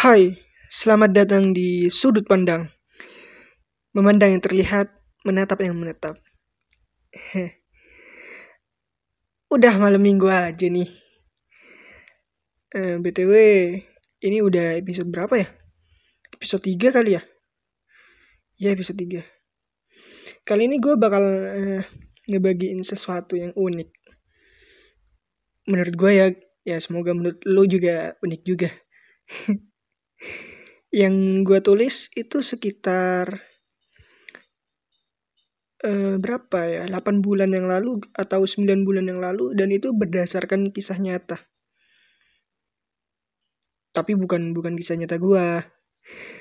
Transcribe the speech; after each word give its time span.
Hai, 0.00 0.32
selamat 0.72 1.12
datang 1.12 1.52
di 1.52 1.92
Sudut 1.92 2.24
Pandang. 2.24 2.72
Memandang 3.92 4.32
yang 4.32 4.40
terlihat, 4.40 4.88
menatap 5.28 5.60
yang 5.60 5.76
menetap. 5.76 6.16
Udah 9.60 9.76
malam 9.76 10.00
minggu 10.00 10.24
aja 10.24 10.72
nih. 10.72 10.88
Eh, 12.72 12.96
BTW, 12.96 13.32
ini 14.24 14.40
udah 14.40 14.80
episode 14.80 15.12
berapa 15.12 15.36
ya? 15.36 15.52
Episode 16.32 16.64
3 16.64 16.96
kali 16.96 17.20
ya? 17.20 17.22
Ya, 18.56 18.72
episode 18.72 18.96
3. 18.96 19.20
Kali 20.48 20.64
ini 20.64 20.80
gue 20.80 20.96
bakal 20.96 21.24
eh, 21.44 21.84
ngebagiin 22.24 22.80
sesuatu 22.88 23.36
yang 23.36 23.52
unik. 23.52 23.92
Menurut 25.68 25.92
gue 25.92 26.10
ya, 26.16 26.26
ya 26.64 26.80
semoga 26.80 27.12
menurut 27.12 27.44
lo 27.44 27.68
juga 27.68 28.16
unik 28.24 28.42
juga. 28.48 28.72
yang 30.90 31.46
gue 31.46 31.62
tulis 31.62 32.10
itu 32.18 32.42
sekitar 32.42 33.40
uh, 35.86 36.16
berapa 36.18 36.58
ya 36.66 36.82
8 36.90 37.22
bulan 37.22 37.54
yang 37.54 37.70
lalu 37.70 38.02
atau 38.12 38.42
9 38.42 38.66
bulan 38.82 39.06
yang 39.06 39.22
lalu 39.22 39.54
dan 39.54 39.70
itu 39.70 39.94
berdasarkan 39.94 40.74
kisah 40.74 40.98
nyata. 40.98 41.38
Tapi 43.90 44.14
bukan 44.14 44.54
bukan 44.54 44.74
kisah 44.78 44.98
nyata 44.98 45.18
gue 45.18 45.46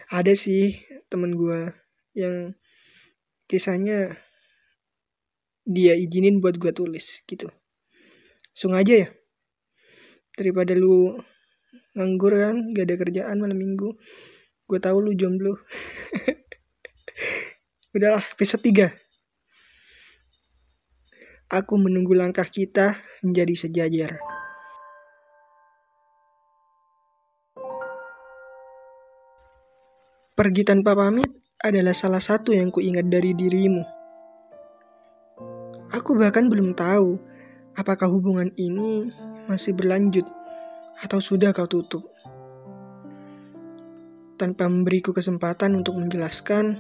ada 0.09 0.33
sih 0.33 0.77
temen 1.09 1.33
gue 1.33 1.73
yang 2.17 2.53
kisahnya 3.49 4.17
dia 5.65 5.93
izinin 5.93 6.41
buat 6.41 6.57
gue 6.57 6.73
tulis 6.73 7.21
gitu. 7.29 7.49
Langsung 8.53 8.73
aja 8.73 9.05
ya? 9.05 9.09
Daripada 10.33 10.73
lu 10.73 11.21
nganggur 11.97 12.33
kan 12.35 12.75
gak 12.75 12.85
ada 12.89 12.95
kerjaan 12.97 13.37
malam 13.39 13.57
minggu. 13.57 13.95
Gue 14.65 14.79
tahu 14.81 15.01
lu 15.01 15.17
jomblo. 15.17 15.57
Udahlah 17.95 18.21
episode 18.35 18.61
3 18.61 19.09
aku 21.49 21.81
menunggu 21.81 22.13
langkah 22.13 22.45
kita 22.45 22.93
menjadi 23.25 23.53
sejajar. 23.57 24.21
Pergi 30.37 30.63
tanpa 30.63 30.95
pamit 30.95 31.27
adalah 31.59 31.91
salah 31.91 32.23
satu 32.23 32.55
yang 32.55 32.71
kuingat 32.71 33.11
dari 33.11 33.35
dirimu. 33.35 33.83
Aku 35.91 36.15
bahkan 36.15 36.47
belum 36.47 36.77
tahu 36.77 37.19
apakah 37.75 38.07
hubungan 38.07 38.53
ini 38.55 39.11
masih 39.49 39.75
berlanjut 39.75 40.23
atau 40.99 41.19
sudah 41.19 41.55
kau 41.55 41.67
tutup? 41.67 42.07
Tanpa 44.39 44.71
memberiku 44.71 45.11
kesempatan 45.11 45.75
untuk 45.75 45.99
menjelaskan, 45.99 46.79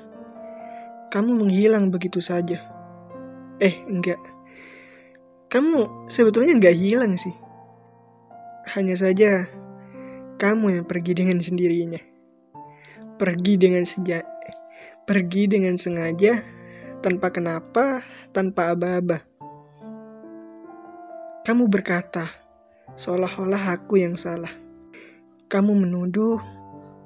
kamu 1.11 1.31
menghilang 1.43 1.91
begitu 1.91 2.23
saja. 2.23 2.63
Eh, 3.59 3.83
enggak. 3.87 4.19
Kamu 5.51 6.07
sebetulnya 6.07 6.55
enggak 6.55 6.77
hilang 6.77 7.19
sih. 7.19 7.35
Hanya 8.75 8.95
saja, 8.95 9.49
kamu 10.39 10.79
yang 10.79 10.85
pergi 10.87 11.17
dengan 11.17 11.43
sendirinya. 11.43 11.99
Pergi 13.19 13.59
dengan 13.59 13.83
senja 13.83 14.23
pergi 15.09 15.49
dengan 15.49 15.73
sengaja, 15.73 16.45
tanpa 17.01 17.33
kenapa, 17.33 18.05
tanpa 18.29 18.77
aba-aba. 18.77 19.25
Kamu 21.41 21.65
berkata, 21.65 22.29
seolah-olah 22.99 23.79
aku 23.79 24.03
yang 24.03 24.19
salah. 24.19 24.51
Kamu 25.47 25.71
menuduh 25.71 26.35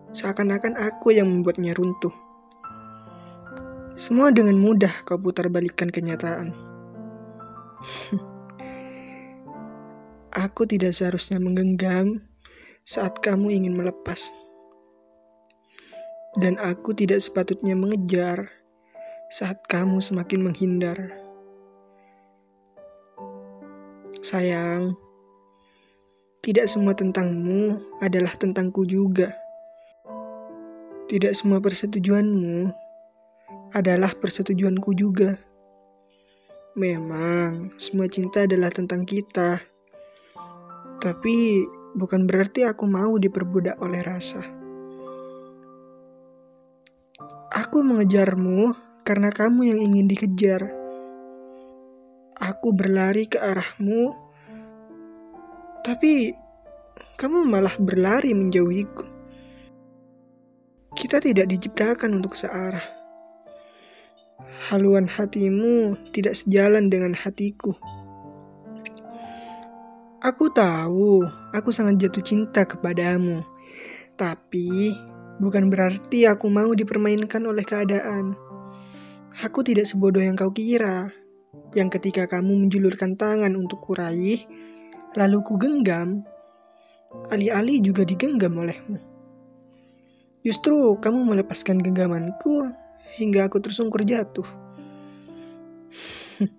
seakan-akan 0.09 0.73
aku 0.73 1.13
yang 1.13 1.29
membuatnya 1.29 1.77
runtuh. 1.77 2.09
Semua 3.93 4.33
dengan 4.33 4.57
mudah 4.57 5.05
kau 5.05 5.21
putar 5.21 5.53
balikan 5.53 5.93
kenyataan. 5.93 6.57
aku 10.43 10.65
tidak 10.65 10.97
seharusnya 10.97 11.37
menggenggam 11.37 12.25
saat 12.81 13.21
kamu 13.21 13.53
ingin 13.61 13.77
melepas. 13.77 14.33
Dan 16.41 16.57
aku 16.57 16.97
tidak 16.97 17.21
sepatutnya 17.21 17.77
mengejar 17.77 18.49
saat 19.29 19.61
kamu 19.69 20.01
semakin 20.01 20.41
menghindar. 20.41 21.13
Sayang, 24.25 24.97
tidak 26.43 26.67
semua 26.67 26.91
tentangmu 26.91 27.79
adalah 28.03 28.35
tentangku 28.35 28.83
juga. 28.83 29.31
Tidak 31.07 31.31
semua 31.31 31.63
persetujuanmu 31.63 32.67
adalah 33.71 34.11
persetujuanku 34.11 34.91
juga. 34.91 35.39
Memang, 36.75 37.71
semua 37.79 38.11
cinta 38.11 38.43
adalah 38.43 38.67
tentang 38.75 39.07
kita. 39.07 39.63
Tapi, 40.99 41.63
bukan 41.95 42.27
berarti 42.27 42.67
aku 42.67 42.91
mau 42.91 43.15
diperbudak 43.15 43.79
oleh 43.79 44.03
rasa. 44.03 44.43
Aku 47.55 47.87
mengejarmu 47.87 48.75
karena 49.07 49.31
kamu 49.31 49.71
yang 49.71 49.79
ingin 49.79 50.11
dikejar. 50.11 50.75
Aku 52.35 52.75
berlari 52.75 53.31
ke 53.31 53.39
arahmu 53.39 54.22
tapi 55.83 56.31
kamu 57.19 57.43
malah 57.43 57.75
berlari 57.75 58.31
menjauhiku. 58.31 59.03
Kita 60.95 61.19
tidak 61.19 61.51
diciptakan 61.51 62.23
untuk 62.23 62.39
searah. 62.39 62.83
Haluan 64.71 65.11
hatimu 65.11 65.99
tidak 66.15 66.39
sejalan 66.39 66.87
dengan 66.87 67.11
hatiku. 67.11 67.75
Aku 70.23 70.55
tahu, 70.55 71.27
aku 71.51 71.69
sangat 71.75 71.99
jatuh 71.99 72.23
cinta 72.23 72.63
kepadamu. 72.63 73.43
Tapi, 74.15 74.95
bukan 75.43 75.67
berarti 75.67 76.23
aku 76.31 76.47
mau 76.47 76.71
dipermainkan 76.71 77.43
oleh 77.43 77.67
keadaan. 77.67 78.31
Aku 79.43 79.67
tidak 79.67 79.83
sebodoh 79.83 80.23
yang 80.23 80.39
kau 80.39 80.55
kira. 80.55 81.11
Yang 81.75 81.99
ketika 81.99 82.31
kamu 82.31 82.55
menjulurkan 82.55 83.19
tangan 83.19 83.51
untuk 83.59 83.83
kuraih, 83.83 84.47
lalu 85.13 85.45
ku 85.45 85.57
genggam, 85.61 86.25
alih-alih 87.29 87.81
juga 87.81 88.01
digenggam 88.01 88.57
olehmu. 88.57 88.97
Justru 90.43 90.97
kamu 90.99 91.23
melepaskan 91.23 91.79
genggamanku 91.79 92.67
hingga 93.15 93.47
aku 93.47 93.61
tersungkur 93.63 94.03
jatuh. 94.03 94.43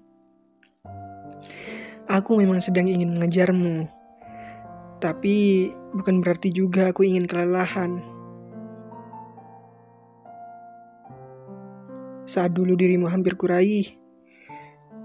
aku 2.16 2.30
memang 2.38 2.62
sedang 2.62 2.86
ingin 2.88 3.12
mengejarmu, 3.18 3.90
tapi 5.02 5.68
bukan 5.92 6.22
berarti 6.22 6.54
juga 6.54 6.94
aku 6.94 7.04
ingin 7.04 7.26
kelelahan. 7.28 8.00
Saat 12.24 12.56
dulu 12.56 12.72
dirimu 12.72 13.04
hampir 13.12 13.36
kuraih, 13.36 14.00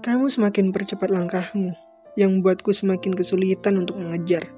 kamu 0.00 0.32
semakin 0.32 0.72
percepat 0.72 1.12
langkahmu 1.12 1.89
yang 2.18 2.38
membuatku 2.38 2.72
semakin 2.74 3.14
kesulitan 3.14 3.78
untuk 3.78 3.98
mengejar. 3.98 4.50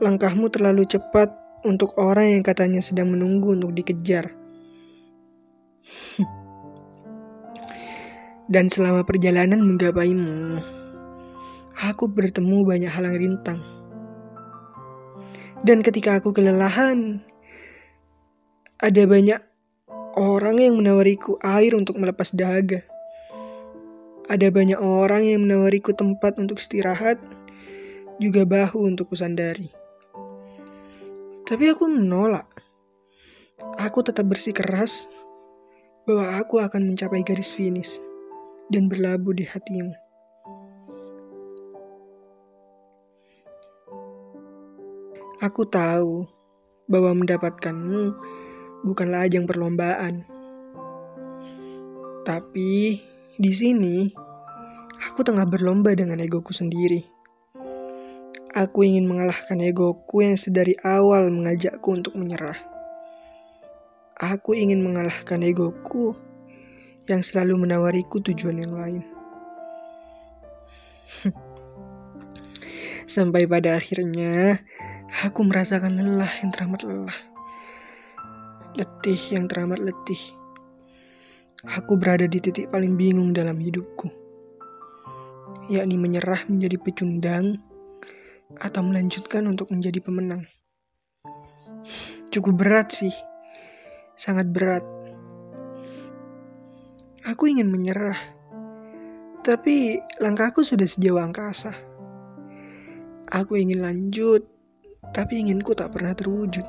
Langkahmu 0.00 0.48
terlalu 0.48 0.88
cepat 0.88 1.32
untuk 1.64 1.96
orang 2.00 2.40
yang 2.40 2.42
katanya 2.44 2.80
sedang 2.80 3.12
menunggu 3.12 3.52
untuk 3.52 3.72
dikejar. 3.76 4.32
Dan 8.50 8.66
selama 8.66 9.06
perjalanan 9.06 9.62
menggapaimu, 9.62 10.58
aku 11.78 12.10
bertemu 12.10 12.66
banyak 12.66 12.90
halang 12.90 13.14
rintang. 13.14 13.62
Dan 15.60 15.84
ketika 15.84 16.18
aku 16.18 16.32
kelelahan, 16.32 17.20
ada 18.80 19.02
banyak 19.04 19.38
orang 20.16 20.56
yang 20.56 20.80
menawariku 20.80 21.36
air 21.44 21.76
untuk 21.76 22.00
melepas 22.00 22.32
dahaga. 22.32 22.82
Ada 24.30 24.46
banyak 24.54 24.78
orang 24.78 25.26
yang 25.26 25.42
menawariku 25.42 25.90
tempat 25.90 26.38
untuk 26.38 26.62
istirahat, 26.62 27.18
juga 28.22 28.46
bahu 28.46 28.86
untuk 28.86 29.10
kusandari. 29.10 29.74
Tapi 31.50 31.66
aku 31.66 31.90
menolak. 31.90 32.46
Aku 33.82 34.06
tetap 34.06 34.30
bersikeras 34.30 35.10
bahwa 36.06 36.38
aku 36.38 36.62
akan 36.62 36.94
mencapai 36.94 37.26
garis 37.26 37.50
finish 37.50 37.98
dan 38.70 38.86
berlabuh 38.86 39.34
di 39.34 39.50
hatimu. 39.50 39.98
Aku 45.42 45.66
tahu 45.66 46.30
bahwa 46.86 47.18
mendapatkanmu 47.18 48.14
bukanlah 48.86 49.26
ajang 49.26 49.50
perlombaan. 49.50 50.22
Tapi 52.22 53.00
di 53.40 53.52
sini, 53.56 54.12
aku 55.00 55.24
tengah 55.24 55.48
berlomba 55.48 55.96
dengan 55.96 56.20
egoku 56.20 56.52
sendiri. 56.52 57.08
Aku 58.50 58.82
ingin 58.82 59.06
mengalahkan 59.06 59.62
egoku 59.62 60.26
yang 60.26 60.34
sedari 60.34 60.74
awal 60.82 61.30
mengajakku 61.30 61.88
untuk 61.94 62.18
menyerah. 62.18 62.58
Aku 64.20 64.52
ingin 64.52 64.84
mengalahkan 64.84 65.40
egoku 65.40 66.18
yang 67.08 67.24
selalu 67.24 67.56
menawariku 67.64 68.20
tujuan 68.20 68.60
yang 68.60 68.74
lain. 68.76 69.02
Sampai 73.16 73.48
pada 73.48 73.78
akhirnya, 73.80 74.60
aku 75.24 75.40
merasakan 75.46 75.96
lelah 75.96 76.30
yang 76.44 76.50
teramat 76.52 76.84
lelah. 76.84 77.18
Letih 78.76 79.18
yang 79.32 79.48
teramat 79.48 79.80
letih. 79.80 80.20
Aku 81.80 81.96
berada 81.96 82.26
di 82.26 82.42
titik 82.42 82.68
paling 82.68 82.98
bingung 82.98 83.30
dalam 83.30 83.58
hidupku. 83.62 84.19
Yakni 85.70 85.94
menyerah 85.94 86.50
menjadi 86.50 86.82
pecundang 86.82 87.62
atau 88.58 88.82
melanjutkan 88.82 89.46
untuk 89.46 89.70
menjadi 89.70 90.02
pemenang. 90.02 90.50
Cukup 92.34 92.58
berat 92.58 92.90
sih, 92.90 93.14
sangat 94.18 94.50
berat. 94.50 94.82
Aku 97.22 97.46
ingin 97.46 97.70
menyerah, 97.70 98.18
tapi 99.46 100.02
langkahku 100.18 100.66
sudah 100.66 100.90
sejauh 100.90 101.22
angkasa. 101.22 101.70
Aku 103.30 103.54
ingin 103.54 103.86
lanjut, 103.86 104.42
tapi 105.14 105.38
inginku 105.38 105.78
tak 105.78 105.94
pernah 105.94 106.18
terwujud. 106.18 106.66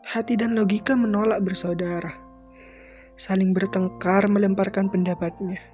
Hati 0.00 0.40
dan 0.40 0.56
logika 0.56 0.96
menolak 0.96 1.44
bersaudara, 1.44 2.16
saling 3.20 3.52
bertengkar 3.52 4.32
melemparkan 4.32 4.88
pendapatnya. 4.88 5.73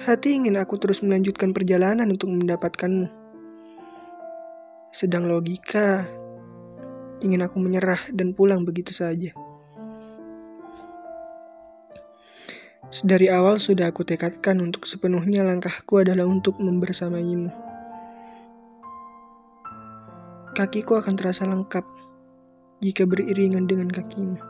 Hati 0.00 0.40
ingin 0.40 0.56
aku 0.56 0.80
terus 0.80 1.04
melanjutkan 1.04 1.52
perjalanan 1.52 2.08
untuk 2.08 2.32
mendapatkanmu. 2.32 3.12
Sedang 4.88 5.28
logika 5.28 6.08
ingin 7.20 7.44
aku 7.44 7.60
menyerah 7.60 8.08
dan 8.08 8.32
pulang 8.32 8.64
begitu 8.64 8.96
saja. 8.96 9.36
Sedari 12.88 13.28
awal 13.28 13.60
sudah 13.60 13.92
aku 13.92 14.04
tekadkan 14.04 14.64
untuk 14.64 14.88
sepenuhnya 14.88 15.44
langkahku 15.44 16.00
adalah 16.00 16.24
untuk 16.24 16.56
membersamaimu. 16.56 17.52
Kakiku 20.56 21.00
akan 21.00 21.14
terasa 21.16 21.44
lengkap 21.44 21.84
jika 22.80 23.04
beriringan 23.04 23.68
dengan 23.68 23.92
kakimu. 23.92 24.40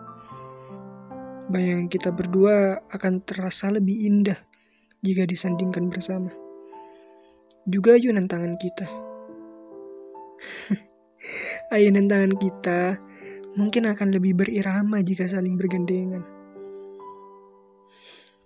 Bayangan 1.50 1.86
kita 1.90 2.14
berdua 2.14 2.82
akan 2.90 3.22
terasa 3.22 3.70
lebih 3.70 4.06
indah 4.06 4.51
jika 5.02 5.26
disandingkan 5.26 5.90
bersama. 5.90 6.30
Juga 7.66 7.98
ayunan 7.98 8.30
tangan 8.30 8.54
kita. 8.54 8.86
ayunan 11.74 12.06
tangan 12.06 12.38
kita 12.38 13.02
mungkin 13.58 13.90
akan 13.90 14.14
lebih 14.14 14.38
berirama 14.38 15.02
jika 15.02 15.26
saling 15.26 15.58
bergandengan. 15.58 16.22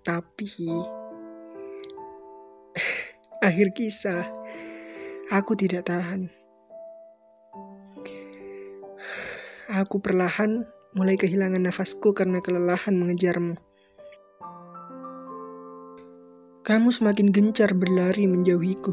Tapi 0.01 0.49
akhir 3.49 3.77
kisah 3.77 4.25
aku 5.29 5.53
tidak 5.61 5.93
tahan. 5.93 6.33
Aku 9.67 10.01
perlahan 10.01 10.65
mulai 10.97 11.21
kehilangan 11.21 11.69
nafasku 11.69 12.17
karena 12.17 12.41
kelelahan 12.41 12.97
mengejarmu. 12.97 13.66
Kamu 16.67 16.91
semakin 16.91 17.31
gencar 17.31 17.79
berlari 17.79 18.27
menjauhiku, 18.27 18.91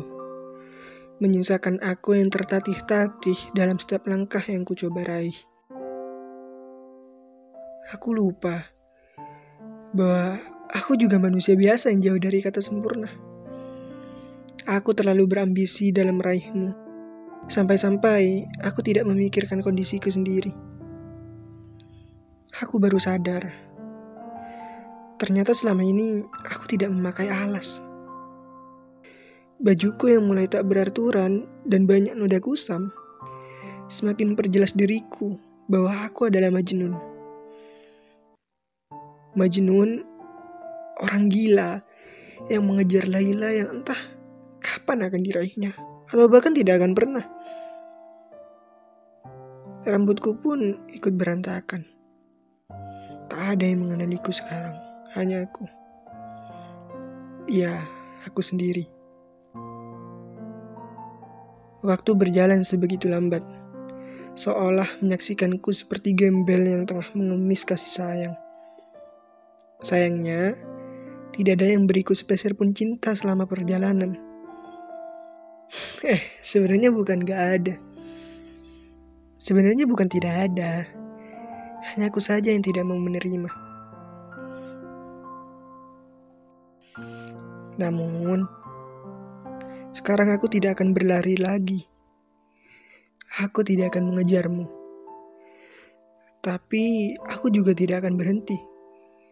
menyisakan 1.18 1.82
aku 1.82 2.14
yang 2.14 2.30
tertatih-tatih 2.30 3.50
dalam 3.58 3.82
setiap 3.82 4.06
langkah 4.06 4.46
yang 4.46 4.62
ku 4.62 4.78
coba 4.78 5.02
raih. 5.02 5.34
Aku 7.90 8.14
lupa 8.14 8.70
bahwa 9.90 10.38
aku 10.70 11.02
juga 11.02 11.18
manusia 11.18 11.58
biasa 11.58 11.90
yang 11.90 12.14
jauh 12.14 12.22
dari 12.22 12.46
kata 12.46 12.62
sempurna. 12.62 13.10
Aku 14.70 14.94
terlalu 14.94 15.26
berambisi 15.26 15.90
dalam 15.90 16.22
meraihmu, 16.22 16.78
sampai-sampai 17.50 18.54
aku 18.62 18.86
tidak 18.86 19.10
memikirkan 19.10 19.66
kondisiku 19.66 20.14
sendiri. 20.14 20.54
Aku 22.54 22.78
baru 22.78 23.02
sadar 23.02 23.63
Ternyata 25.22 25.54
selama 25.54 25.86
ini 25.86 26.26
aku 26.26 26.66
tidak 26.66 26.90
memakai 26.90 27.30
alas. 27.30 27.78
Bajuku 29.62 30.12
yang 30.12 30.26
mulai 30.26 30.50
tak 30.50 30.66
beraturan 30.66 31.46
dan 31.64 31.86
banyak 31.86 32.18
noda 32.18 32.42
kusam 32.42 32.90
semakin 33.88 34.34
perjelas 34.34 34.74
diriku 34.74 35.38
bahwa 35.70 36.10
aku 36.10 36.28
adalah 36.28 36.50
Majnun. 36.50 36.98
Majnun, 39.38 40.04
orang 41.00 41.24
gila 41.30 41.80
yang 42.50 42.66
mengejar 42.66 43.08
Laila 43.08 43.54
yang 43.54 43.70
entah 43.82 43.98
kapan 44.60 45.08
akan 45.08 45.22
diraihnya 45.22 45.72
atau 46.10 46.28
bahkan 46.28 46.52
tidak 46.58 46.82
akan 46.82 46.92
pernah. 46.98 47.26
Rambutku 49.88 50.36
pun 50.42 50.84
ikut 50.90 51.14
berantakan. 51.16 51.86
Tak 53.30 53.42
ada 53.56 53.64
yang 53.64 53.88
mengenaliku 53.88 54.36
sekarang 54.36 54.93
hanya 55.14 55.46
aku. 55.46 55.70
Iya, 57.46 57.86
aku 58.26 58.42
sendiri. 58.42 58.90
Waktu 61.84 62.16
berjalan 62.16 62.64
sebegitu 62.64 63.12
lambat, 63.12 63.44
seolah 64.40 64.88
menyaksikanku 65.04 65.76
seperti 65.76 66.16
gembel 66.16 66.64
yang 66.64 66.88
tengah 66.88 67.12
mengemis 67.12 67.68
kasih 67.68 67.92
sayang. 67.92 68.36
Sayangnya, 69.84 70.56
tidak 71.36 71.60
ada 71.60 71.76
yang 71.76 71.84
beriku 71.84 72.16
sepeser 72.16 72.56
pun 72.56 72.72
cinta 72.72 73.12
selama 73.12 73.44
perjalanan. 73.44 74.16
Eh, 76.04 76.24
sebenarnya 76.40 76.92
bukan 76.92 77.24
gak 77.24 77.42
ada. 77.60 77.76
Sebenarnya 79.44 79.84
bukan 79.84 80.08
tidak 80.08 80.52
ada. 80.52 80.88
Hanya 81.92 82.08
aku 82.08 82.24
saja 82.24 82.48
yang 82.48 82.64
tidak 82.64 82.88
mau 82.88 82.96
menerima. 82.96 83.63
Namun, 87.74 88.46
sekarang 89.94 90.30
aku 90.30 90.46
tidak 90.46 90.78
akan 90.78 90.94
berlari 90.94 91.34
lagi. 91.38 91.90
Aku 93.42 93.66
tidak 93.66 93.94
akan 93.94 94.14
mengejarmu. 94.14 94.66
Tapi 96.44 97.14
aku 97.18 97.50
juga 97.50 97.74
tidak 97.74 98.06
akan 98.06 98.14
berhenti, 98.14 98.58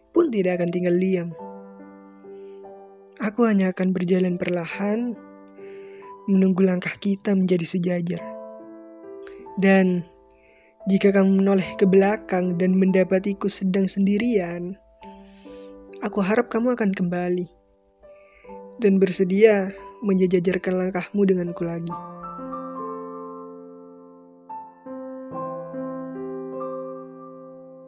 pun 0.09 0.33
tidak 0.33 0.57
akan 0.57 0.69
tinggal 0.73 0.95
diam. 0.97 1.29
Aku 3.21 3.45
hanya 3.45 3.69
akan 3.69 3.93
berjalan 3.93 4.41
perlahan, 4.41 5.13
menunggu 6.25 6.65
langkah 6.65 6.97
kita 6.97 7.37
menjadi 7.37 7.65
sejajar. 7.67 8.21
Dan 9.61 10.01
jika 10.89 11.13
kamu 11.13 11.45
menoleh 11.45 11.77
ke 11.77 11.85
belakang 11.85 12.57
dan 12.57 12.73
mendapatiku 12.73 13.45
sedang 13.45 13.85
sendirian, 13.85 14.73
aku 16.01 16.25
harap 16.25 16.49
kamu 16.49 16.73
akan 16.73 16.89
kembali 16.89 17.60
dan 18.81 18.97
bersedia 18.97 19.69
menjajajarkan 20.01 20.73
langkahmu 20.89 21.21
denganku 21.29 21.61
lagi. 21.61 22.20